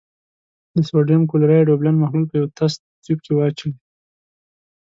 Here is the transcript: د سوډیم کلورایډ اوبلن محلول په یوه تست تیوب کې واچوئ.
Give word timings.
د 0.75 0.77
سوډیم 0.89 1.21
کلورایډ 1.31 1.67
اوبلن 1.69 1.95
محلول 1.99 2.25
په 2.29 2.35
یوه 2.39 2.49
تست 2.57 2.79
تیوب 3.03 3.19
کې 3.25 3.33
واچوئ. 3.35 3.73